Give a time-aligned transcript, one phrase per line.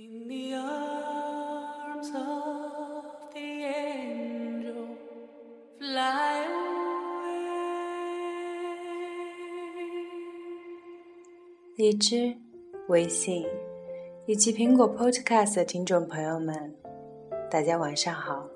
[0.00, 4.94] In the arms of the angel,
[5.76, 7.32] fly away.
[11.74, 12.36] 荔枝、
[12.86, 13.44] 微信
[14.26, 16.72] 以及苹果 Podcast 的听众朋友们，
[17.50, 18.48] 大家晚上好，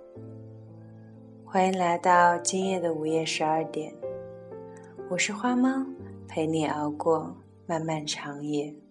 [1.44, 3.92] 欢迎来到今夜的午夜十二点，
[5.10, 5.84] 我是花猫，
[6.28, 7.34] 陪你熬过
[7.66, 8.81] 漫漫长夜。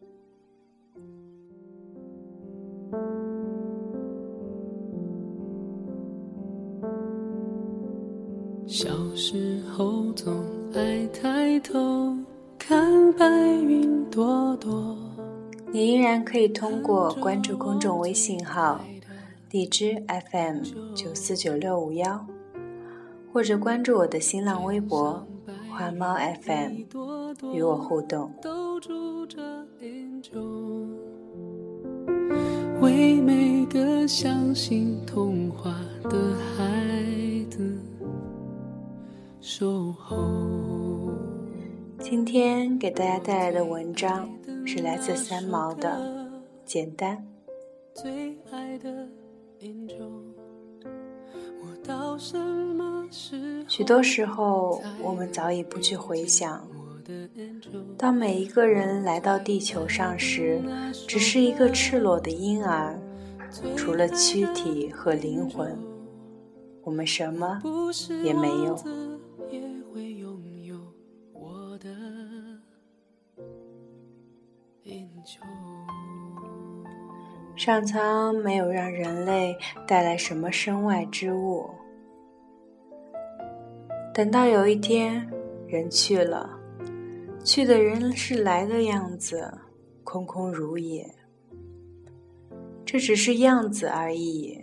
[12.58, 14.98] 看白云朵朵，
[15.72, 18.80] 你依然可以通过关注公众微信号
[19.52, 20.02] “荔枝
[20.32, 20.62] FM
[20.94, 22.26] 九四九六五幺”，
[23.34, 25.26] 或者关注我的新浪微博
[25.70, 26.74] “花猫 FM”
[27.54, 28.32] 与我互动。
[32.80, 37.78] 为每个相信童话的孩子
[39.40, 40.81] 守候。
[42.02, 44.28] 今天给大家带来的文章
[44.66, 45.90] 是来自三毛的
[46.66, 47.16] 《简单》。
[48.02, 49.08] 最爱的
[51.62, 56.68] 我到什么时候许多时候，我们早已不去回想，
[57.98, 60.60] 当每一个人来到地球上时，
[61.08, 63.00] 只是一个赤裸的婴儿，
[63.78, 65.78] 除了躯体和灵魂，
[66.84, 67.62] 我们什么
[68.24, 68.76] 也没有
[77.56, 79.56] 上苍没有让人类
[79.88, 81.70] 带来什么身外之物。
[84.14, 85.30] 等到有一天
[85.68, 86.50] 人去了，
[87.44, 89.54] 去的人是来的样子，
[90.04, 91.10] 空空如也。
[92.84, 94.60] 这只是样子而已，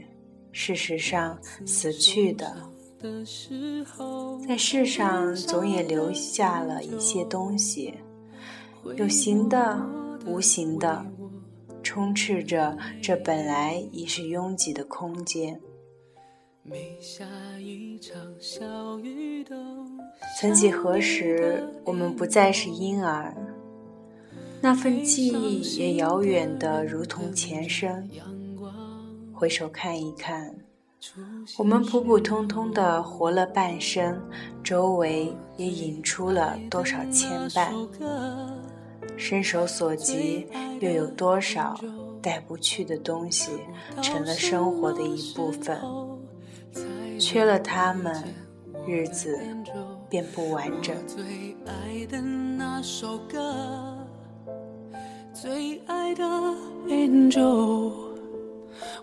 [0.53, 2.55] 事实上死去的，
[4.47, 7.95] 在世上总也留下了一些东西，
[8.97, 9.81] 有形的，
[10.29, 11.05] 无形的，
[11.83, 15.61] 充斥着这本来已是拥挤的空间。
[20.39, 23.35] 曾几何时，我们不再是婴儿，
[24.61, 28.09] 那份记忆也遥远的如同前生。
[29.33, 30.55] 回首看一看，
[31.57, 34.21] 我们普普通通的活了半生，
[34.63, 37.73] 周围也引出了多少牵绊？
[39.17, 40.47] 伸手所及，
[40.81, 41.79] 又有多少
[42.21, 43.53] 带不去的东西，
[44.03, 45.79] 成了生活的一部分？
[47.19, 48.23] 缺了它们，
[48.87, 49.39] 日子
[50.09, 50.95] 便不完整。
[51.07, 51.25] 最
[51.67, 53.97] 爱的那首歌，
[55.35, 56.25] 最爱的
[56.87, 57.93] angel，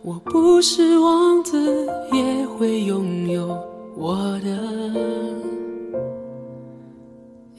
[0.02, 3.48] 我不是王子，也会拥有
[3.96, 4.50] 我的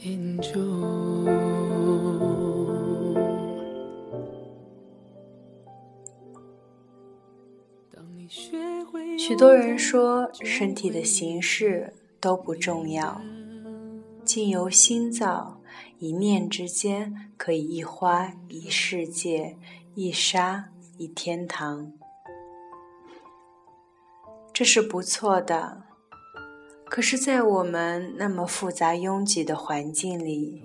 [0.03, 1.56] angel。
[8.29, 13.21] 许多人说，身体的形式都不重要，
[14.25, 15.61] 境由心造，
[15.99, 19.55] 一念之间可以一花一世界，
[19.95, 21.93] 一沙一天堂，
[24.51, 25.83] 这是不错的。
[26.85, 30.63] 可是，在我们那么复杂拥挤的环境里，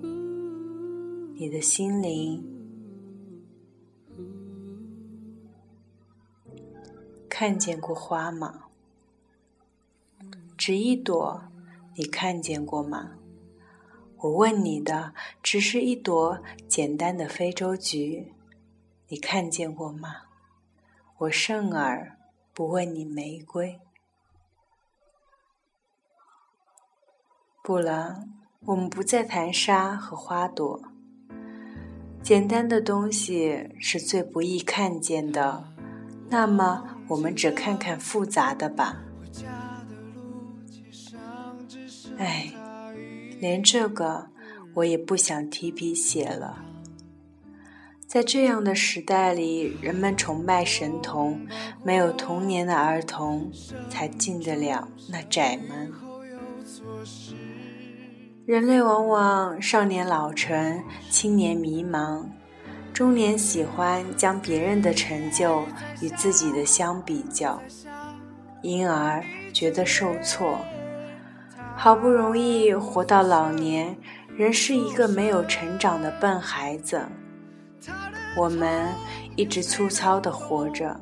[1.37, 2.62] 你的心灵
[7.45, 8.67] 看见过花吗？
[10.57, 11.43] 只一朵，
[11.97, 13.15] 你看见过吗？
[14.19, 18.33] 我问你的，只是一朵简单的非洲菊，
[19.09, 20.19] 你看见过吗？
[21.19, 22.17] 我圣儿
[22.55, 23.81] 不问你玫瑰。
[27.65, 28.23] 不了，
[28.67, 30.81] 我们不再谈沙和花朵。
[32.23, 35.65] 简单的东西是最不易看见的，
[36.29, 39.03] 那么我们只看看复杂的吧。
[42.17, 42.53] 唉，
[43.39, 44.29] 连这个
[44.75, 46.65] 我也不想提笔写了。
[48.07, 51.47] 在这样的时代里，人们崇拜神童，
[51.85, 53.51] 没有童年的儿童
[53.91, 55.93] 才进得了那窄门。
[58.47, 62.27] 人类往往少年老成，青年迷茫，
[62.93, 65.65] 中年喜欢将别人的成就
[66.01, 67.61] 与自己的相比较，
[68.63, 70.59] 因而觉得受挫。
[71.75, 73.97] 好不容易活到老年，
[74.37, 77.03] 仍是一个没有成长的笨孩子。
[78.37, 78.89] 我们
[79.37, 80.95] 一直粗糙的活着，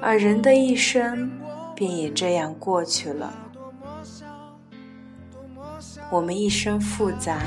[0.00, 1.30] 而人的一生
[1.76, 3.32] 便也这样过去了。
[6.10, 7.40] 我们一生复杂，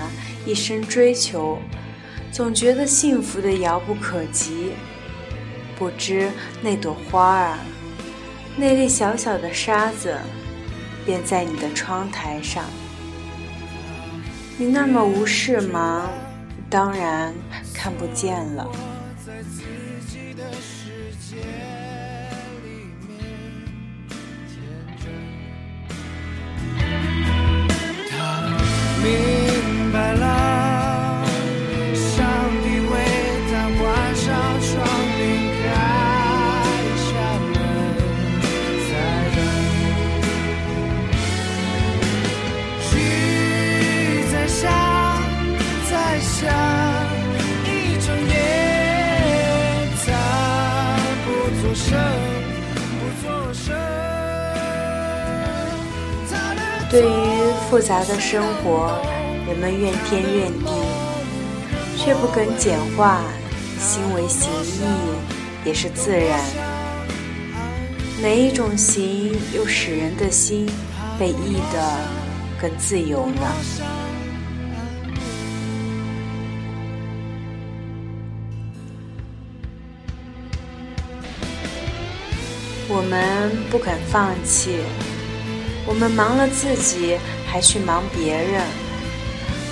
[0.45, 1.57] 一生追求，
[2.35, 4.73] 总觉得幸福的遥不可及，
[5.79, 6.29] 不知
[6.61, 7.57] 那朵花儿，
[8.57, 10.17] 那粒小小的沙子，
[11.05, 12.65] 便在你的窗台上。
[14.57, 16.09] 你那么无事忙？
[16.69, 17.33] 当然
[17.73, 18.69] 看不见了。
[56.95, 58.97] 对于复杂的生活，
[59.45, 60.71] 人们怨天怨地，
[61.97, 63.21] 却不肯简化，
[63.77, 64.79] 心为形意，
[65.65, 66.39] 也是自然。
[68.21, 70.69] 哪一种形又使人的心
[71.19, 71.99] 被意得
[72.61, 73.41] 更自由呢？
[82.87, 84.79] 我们不肯放弃。
[85.87, 88.61] 我们忙了自己，还去忙别人，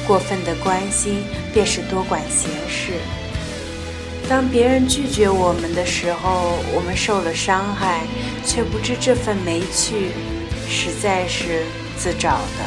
[0.06, 2.94] 过分的关心便是多管闲事。
[4.30, 8.02] 当别人拒绝我们的时候，我们受了伤害，
[8.46, 10.12] 却不知这份没趣，
[10.70, 11.64] 实在是
[11.98, 12.64] 自找的。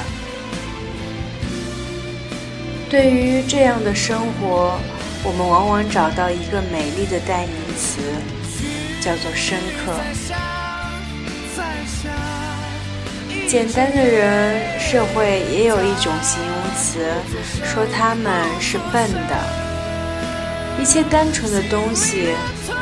[2.91, 4.79] 对于这样的生活，
[5.25, 8.01] 我们往往找到一个美丽的代名词，
[9.01, 10.56] 叫做深刻。
[13.49, 16.99] 简单的人，社会也有一种形容词，
[17.65, 19.37] 说他们是笨的。
[20.81, 22.35] 一切单纯的东西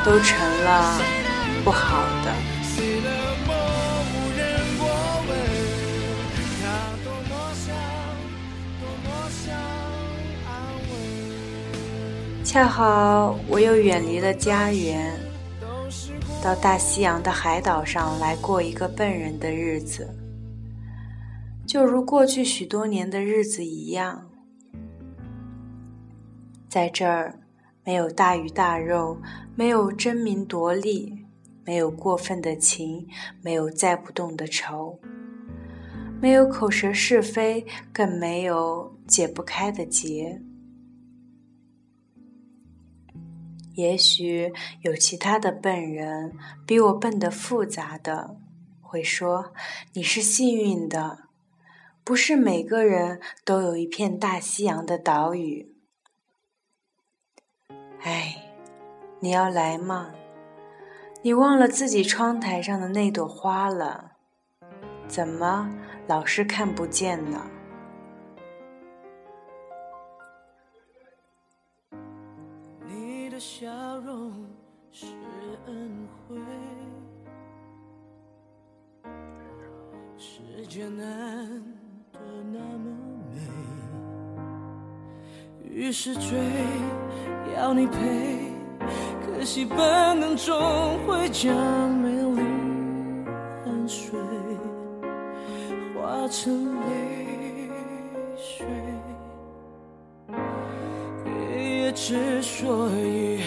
[0.05, 0.99] 都成了
[1.65, 2.33] 不好的。
[12.43, 15.13] 恰好我又远离了家园，
[16.43, 20.09] 到大西洋的海岛上来过一个笨人的日子。
[21.75, 24.31] 就如过去许多年的日子一样，
[26.69, 27.41] 在这儿
[27.83, 29.21] 没有大鱼大肉，
[29.57, 31.27] 没有争名夺利，
[31.65, 33.09] 没有过分的情，
[33.43, 35.01] 没有载不动的愁，
[36.21, 40.41] 没有口舌是非，更没有解不开的结。
[43.75, 46.35] 也许有其他的笨人，
[46.65, 48.37] 比我笨得复杂的，
[48.81, 49.53] 会说
[49.95, 51.24] 你是幸运的。
[52.05, 55.75] 不是每个人都有一片大西洋的岛屿。
[58.03, 58.53] 哎，
[59.21, 60.13] 你要来吗？
[61.23, 64.13] 你忘了自己窗台上的那朵花了？
[65.09, 65.75] 怎么
[66.07, 67.51] 老是看不见呢？
[72.87, 73.67] 你的笑
[74.01, 74.47] 容
[74.93, 75.07] 是
[75.67, 76.37] 恩惠，
[80.19, 81.84] 世界难。
[82.53, 82.87] 那么
[83.33, 83.37] 美，
[85.69, 86.39] 于是追，
[87.57, 87.97] 要你陪，
[89.27, 89.77] 可惜本
[90.21, 91.55] 能终会将
[91.99, 92.43] 美丽
[93.65, 94.19] 汗水
[95.95, 97.71] 化成泪
[98.37, 98.67] 水。
[101.27, 103.41] 夜夜之所以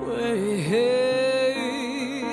[0.00, 2.24] 会黑，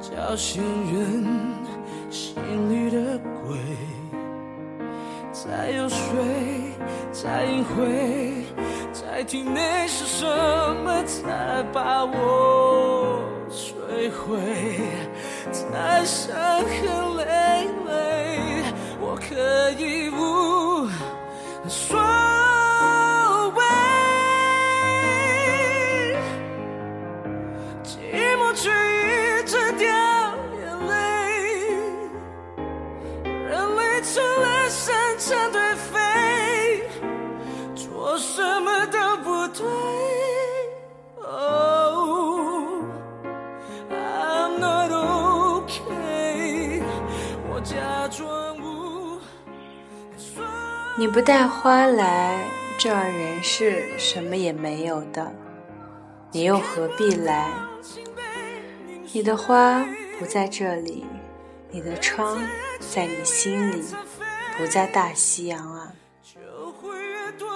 [0.00, 1.45] 叫醒人。
[7.26, 8.44] 在隐晦，
[8.92, 10.24] 在体内是什
[10.84, 14.38] 么才把我摧毁？
[15.50, 17.24] 在伤痕累
[17.88, 18.62] 累，
[19.00, 20.88] 我可以无
[21.68, 21.98] 所
[50.98, 52.48] 你不带花来，
[52.78, 55.30] 这儿人世什么也没有的。
[56.32, 57.52] 你又何必来？
[59.12, 59.86] 你的花
[60.18, 61.04] 不在这里，
[61.70, 62.42] 你的窗
[62.80, 63.84] 在你心里，
[64.56, 65.92] 不在大西洋啊。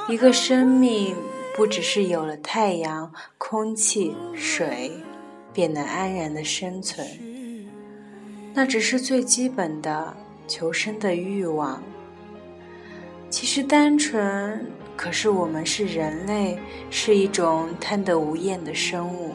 [0.07, 1.17] 一个生命
[1.57, 4.93] 不只是有了太阳、空气、水，
[5.55, 7.07] 便能安然的生存，
[8.53, 10.15] 那只是最基本的
[10.47, 11.83] 求生的欲望。
[13.31, 16.59] 其实单纯，可是我们是人类，
[16.91, 19.35] 是一种贪得无厌的生物。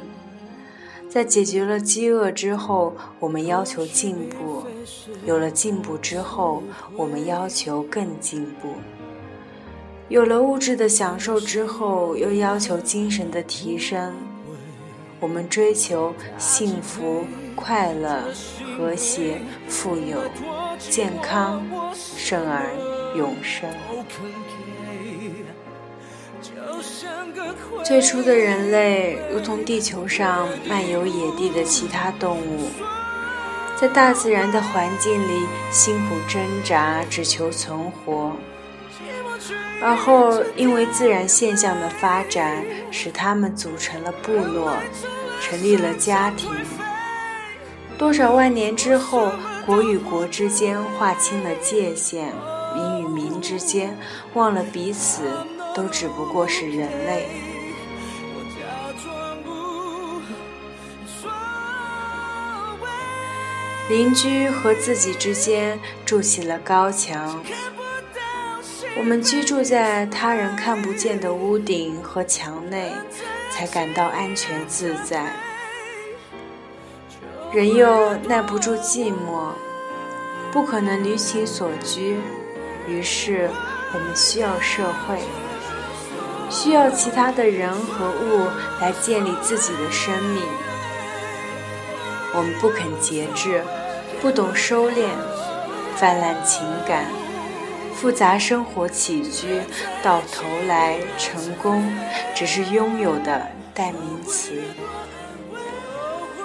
[1.09, 4.65] 在解决了饥饿之后，我们要求进步；
[5.25, 6.61] 有了进步之后，
[6.97, 8.73] 我们要求更进步。
[10.09, 14.13] 有了物质的享受之后，又要求精神的提升。
[15.21, 17.23] 我们追求幸福、
[17.55, 18.21] 快乐、
[18.77, 20.19] 和谐、富有、
[20.77, 21.63] 健康，
[21.95, 22.69] 生而
[23.15, 23.69] 永生。
[27.83, 32.69] 最初的人类，如同地球上漫游野地的其他动物，
[33.79, 38.31] 在大自然的环境里辛苦挣扎，只求存活。
[39.81, 44.77] 而后，因为自然现象的发展，使他们组成了部落，
[45.41, 46.49] 成立了家庭。
[47.97, 49.31] 多少万年之后，
[49.65, 52.33] 国与国之间划清了界限，
[53.41, 53.97] 之间
[54.33, 55.21] 忘了彼此，
[55.73, 57.27] 都只不过是人类。
[63.87, 67.43] 邻居和自己之间筑起了高墙。
[68.97, 72.91] 我们居住在他人看不见的屋顶和墙内，
[73.51, 75.33] 才感到安全自在。
[77.53, 79.49] 人又耐不住寂寞，
[80.51, 82.17] 不可能离其所居，
[82.87, 83.49] 于是
[83.93, 85.19] 我们需要社会，
[86.49, 88.47] 需要其他的人和物
[88.79, 90.43] 来建立自己的生命。
[92.33, 93.63] 我们不肯节制，
[94.21, 95.07] 不懂收敛，
[95.95, 97.05] 泛滥情感。
[97.95, 99.61] 复杂生活起居，
[100.03, 101.81] 到头来成功
[102.35, 104.61] 只是拥有的代名词。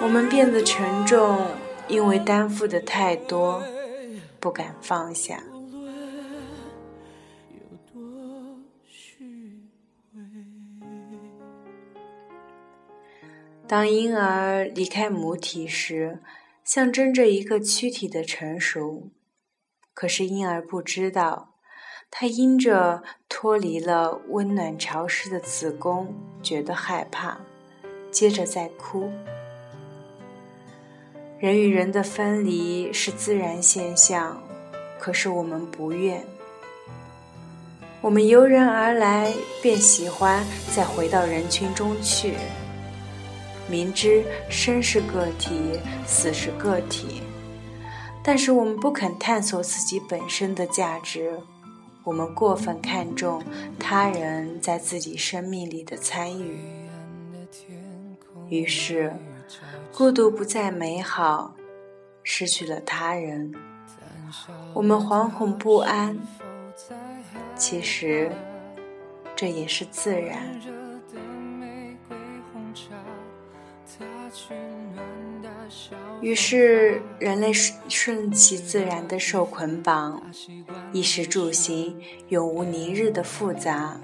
[0.01, 1.45] 我们变得沉重，
[1.89, 3.61] 因为担负的太多，
[4.39, 5.37] 不敢放下。
[13.71, 16.19] 当婴儿离开母体时，
[16.65, 19.11] 象征着一个躯体的成熟。
[19.93, 21.53] 可是婴儿不知道，
[22.09, 26.13] 他因着脱离了温暖潮湿的子宫，
[26.43, 27.39] 觉得害怕，
[28.11, 29.09] 接着再哭。
[31.39, 34.43] 人与人的分离是自然现象，
[34.99, 36.25] 可是我们不愿。
[38.01, 42.33] 我们由人而来，便喜欢再回到人群中去。
[43.71, 47.21] 明知生是个体，死是个体。
[48.21, 51.39] 但是我们不肯探索自己本身的价值，
[52.03, 53.41] 我们过分看重
[53.79, 56.59] 他人在自己生命里的参与，
[58.49, 59.11] 于是
[59.91, 61.55] 孤独不再美好，
[62.21, 63.55] 失去了他人，
[64.73, 66.15] 我们惶恐不安。
[67.55, 68.31] 其实
[69.35, 70.59] 这也是自然。
[76.21, 80.21] 于是，人类顺其自然的受捆绑，
[80.93, 81.99] 衣食住行
[82.29, 83.99] 永无宁日的复杂，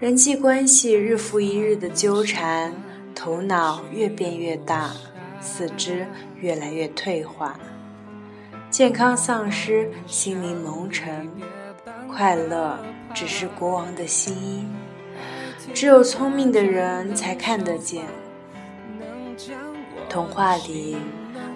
[0.00, 2.72] 人际关系日复一日的纠缠，
[3.14, 4.90] 头脑越变越大，
[5.40, 6.08] 四肢
[6.40, 7.56] 越来越退化，
[8.68, 11.30] 健康丧失，心灵蒙尘，
[12.08, 12.76] 快乐
[13.14, 14.66] 只是国王的新衣，
[15.72, 18.04] 只有聪明的人才看得见。
[20.14, 20.96] 童话里，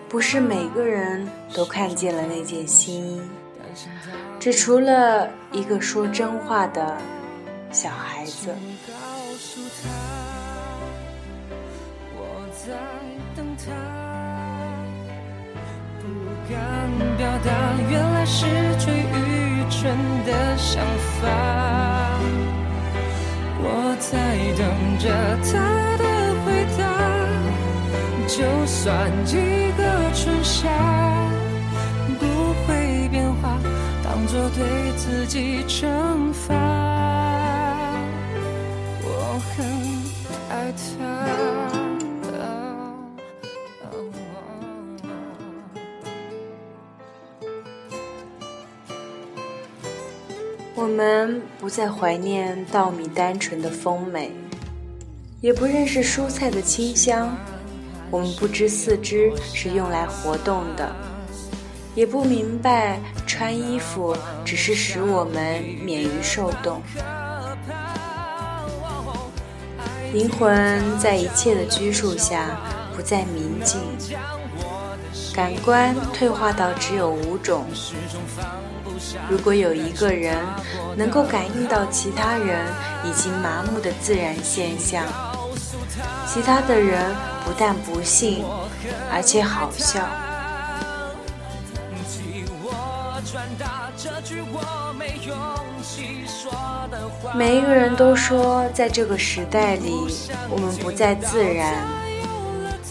[0.08, 1.24] 不是每个人
[1.54, 3.22] 都看见了那件新衣，
[4.40, 6.96] 只除了一个说真话的
[7.70, 8.52] 小孩子。
[16.00, 16.08] 不
[16.50, 17.52] 敢表达，
[17.88, 18.44] 原来是
[18.80, 19.96] 最愚蠢
[20.26, 20.84] 的想
[21.22, 21.28] 法。
[23.60, 24.66] 我在等
[24.98, 25.06] 着
[25.44, 26.04] 他的
[26.44, 26.97] 回答。
[28.28, 29.36] 就算几
[29.78, 29.82] 个
[30.14, 30.68] 春夏
[32.20, 32.26] 不
[32.66, 33.58] 会变化，
[34.04, 36.54] 当作对自己惩罚。
[39.02, 39.66] 我很
[40.50, 40.78] 爱他。
[50.74, 54.30] 我们不再怀念稻米单纯的丰美。
[55.40, 57.32] 也不认识蔬菜的清香。
[58.10, 60.94] 我们不知四肢是用来活动的，
[61.94, 66.82] 也不明白穿衣服只是使我们免于受冻。
[70.12, 72.58] 灵魂在一切的拘束下
[72.96, 73.78] 不再明净，
[75.34, 77.66] 感官退化到只有五种。
[79.28, 80.36] 如果有一个人
[80.96, 82.66] 能够感应到其他人
[83.04, 85.04] 已经麻木的自然现象，
[86.26, 87.14] 其他的人
[87.48, 88.44] 不但不信，
[89.10, 90.06] 而且好笑。
[97.34, 99.90] 每一个人都说，在这个时代里，
[100.50, 101.82] 我们不再自然。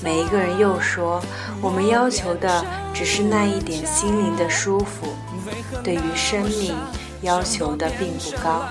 [0.01, 1.21] 每一个人又说，
[1.61, 5.05] 我们要求的只是那一点心灵的舒服，
[5.83, 6.75] 对于生命
[7.21, 8.65] 要求的并不高。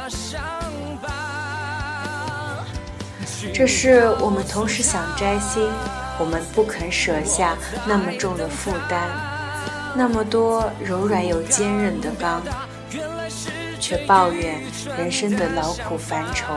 [3.52, 5.70] 这是我们同时想摘星，
[6.18, 9.00] 我们不肯舍下那么重的负担，
[9.94, 12.42] 那么多柔软又坚韧的钢，
[13.80, 14.60] 却抱怨
[14.98, 16.54] 人生的劳苦烦愁。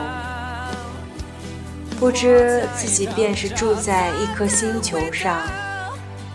[1.98, 5.36] 不知自己便是住在一颗星球上，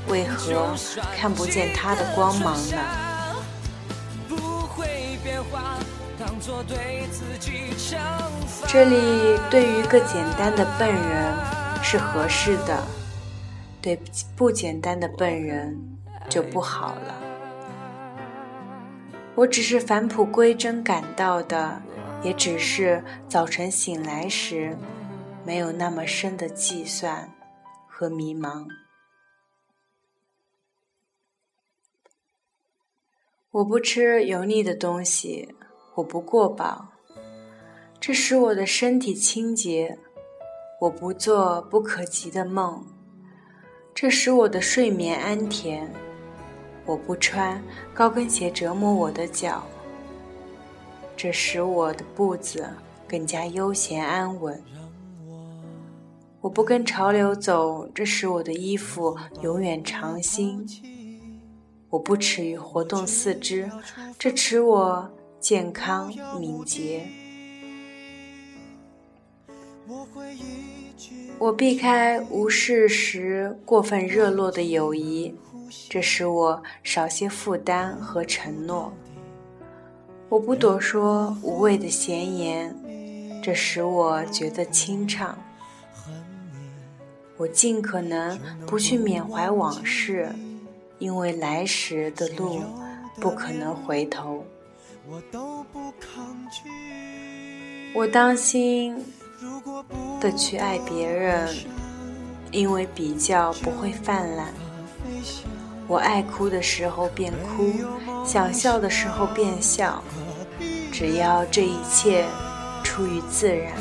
[0.07, 0.75] 为何
[1.15, 2.77] 看不见它的光芒呢？
[8.67, 11.33] 这里对于一个简单的笨人
[11.81, 12.85] 是合适的，
[13.81, 13.97] 对
[14.35, 15.97] 不简单的笨人
[16.29, 17.15] 就不好了。
[19.35, 21.81] 我只是返璞归真感到的，
[22.23, 24.77] 也只是早晨醒来时。
[25.45, 27.31] 没有那么深的计算
[27.87, 28.65] 和迷茫。
[33.51, 35.55] 我不吃油腻的东西，
[35.93, 36.94] 我不过饱，
[38.07, 39.97] 这使我的身体清洁。
[40.79, 42.85] 我不做不可及的梦，
[43.95, 45.91] 这使我的睡眠安甜。
[46.85, 47.59] 我不穿
[47.95, 49.63] 高跟鞋折磨我的脚，
[51.17, 52.69] 这使我的步子
[53.07, 54.63] 更加悠闲安稳。
[56.41, 60.63] 我不跟潮流走，这使我的衣服永远长新。
[61.89, 63.67] 我不耻于活动四肢，
[64.19, 67.07] 这使我健康敏捷。
[71.37, 75.35] 我避开无事时过分热络的友谊，
[75.89, 78.93] 这使我少些负担和承诺。
[80.29, 82.75] 我不多说无谓的闲言，
[83.43, 85.37] 这使我觉得清畅。
[87.37, 90.33] 我尽可能不去缅怀往事，
[90.99, 92.61] 因为来时的路
[93.19, 94.45] 不可能回头。
[97.93, 99.05] 我当心
[100.21, 101.55] 的去爱别人，
[102.51, 104.53] 因为比较不会泛滥。
[105.87, 107.73] 我爱哭的时候便哭，
[108.25, 110.03] 想笑的时候便笑，
[110.91, 112.25] 只要这一切
[112.83, 113.73] 出于自然。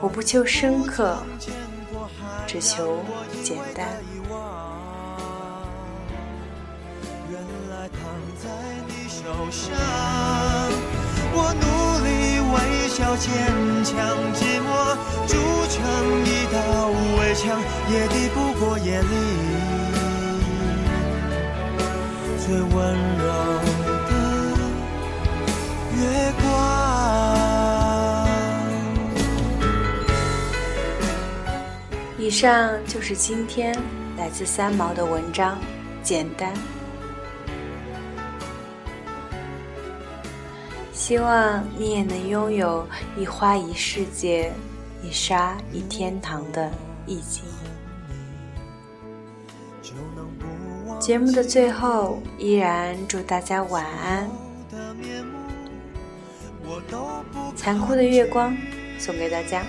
[0.00, 1.16] 我不求深刻，
[2.46, 2.98] 只求
[3.42, 3.86] 简单。
[13.02, 13.32] 笑，坚
[13.84, 13.98] 强
[14.32, 15.34] 寂寞，筑
[15.68, 15.82] 成
[16.24, 16.56] 一道
[17.18, 17.60] 围墙，
[17.90, 19.06] 也抵不过夜里
[22.38, 22.70] 最温
[23.18, 23.26] 柔
[24.06, 24.12] 的
[25.96, 26.00] 月
[26.40, 26.44] 光。
[32.18, 33.76] 以上就是今天
[34.16, 35.58] 来自三毛的文章，
[36.04, 36.54] 简单。
[41.12, 44.50] 希望你也能拥有一花一世界，
[45.02, 46.72] 一沙一天堂的
[47.04, 47.44] 意境。
[50.98, 54.26] 节目的最后，依然祝大家晚安。
[57.54, 58.56] 残酷的月光，
[58.98, 59.62] 送给大家。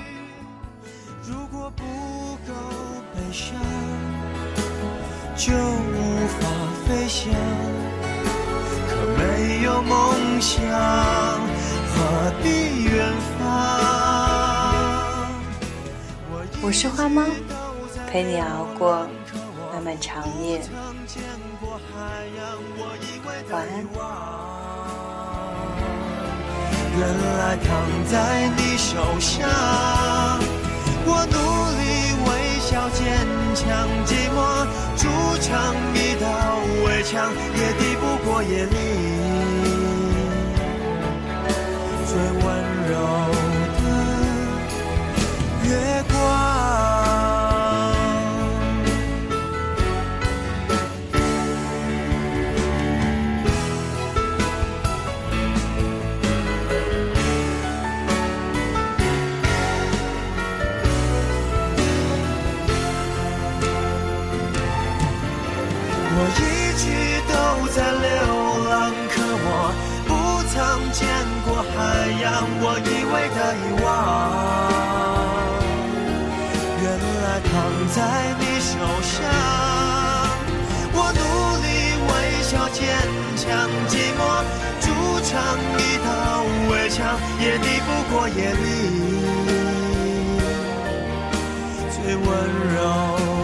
[5.36, 6.48] 就无法
[6.88, 7.34] 飞翔，
[8.88, 10.62] 可没有梦想，
[11.94, 13.42] 何必远方？
[16.62, 17.24] 我是花猫，
[18.10, 19.08] 陪你熬过
[19.72, 20.62] 漫漫长夜。
[23.52, 23.86] 晚安。
[26.96, 27.02] 原
[27.38, 27.68] 来躺
[28.06, 28.14] 在
[28.56, 29.42] 你手上，
[31.06, 31.36] 我努
[31.80, 31.84] 力
[32.26, 32.28] 微
[32.60, 33.02] 笑，坚
[33.56, 33.62] 强
[34.06, 34.38] 寂寞。
[34.96, 35.02] 筑
[35.42, 35.52] 成
[35.96, 36.26] 一道
[36.86, 38.76] 围墙，也抵不过夜里
[43.04, 43.33] 最
[83.36, 84.22] 强，寂寞
[84.80, 84.86] 筑
[85.24, 85.32] 成
[85.78, 86.08] 一道
[86.70, 88.62] 围墙，也敌不过夜里
[91.92, 92.26] 最温
[92.76, 93.43] 柔。